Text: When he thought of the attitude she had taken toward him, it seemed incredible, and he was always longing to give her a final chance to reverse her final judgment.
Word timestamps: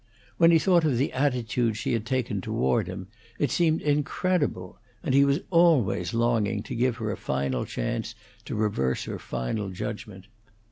When 0.37 0.49
he 0.49 0.57
thought 0.57 0.83
of 0.83 0.97
the 0.97 1.13
attitude 1.13 1.77
she 1.77 1.93
had 1.93 2.07
taken 2.07 2.41
toward 2.41 2.87
him, 2.87 3.07
it 3.37 3.51
seemed 3.51 3.83
incredible, 3.83 4.79
and 5.03 5.13
he 5.13 5.23
was 5.23 5.41
always 5.51 6.11
longing 6.11 6.63
to 6.63 6.73
give 6.73 6.97
her 6.97 7.11
a 7.11 7.15
final 7.15 7.65
chance 7.65 8.15
to 8.45 8.55
reverse 8.55 9.03
her 9.03 9.19
final 9.19 9.69
judgment. 9.69 10.25